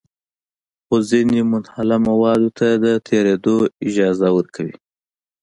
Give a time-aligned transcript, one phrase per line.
[0.85, 3.57] خو ځینې منحله موادو ته د تېرېدو
[3.87, 4.75] اجازه ورکوي.